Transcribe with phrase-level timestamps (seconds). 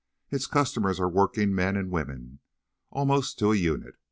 [0.31, 2.39] Its customers are working men and women,
[2.89, 3.99] almost to a unit.